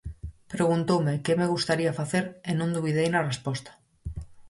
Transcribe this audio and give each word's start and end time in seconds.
Preguntoume 0.53 1.13
que 1.25 1.37
me 1.39 1.51
gustaría 1.53 1.97
facer 1.99 2.25
e 2.49 2.51
non 2.59 2.73
dubidei 2.75 3.07
na 3.11 3.25
resposta. 3.29 3.71